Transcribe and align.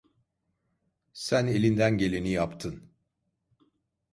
Sen 1.13 1.47
elinden 1.47 1.97
geleni 1.97 2.29
yaptın. 2.29 2.83